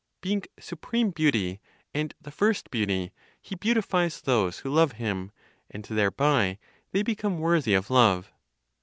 [0.21, 1.61] Being supreme beauty,
[1.93, 5.31] and the first beauty, He beautifies those who love Him,
[5.69, 6.57] and thereby
[6.91, 8.31] they become worthy of love.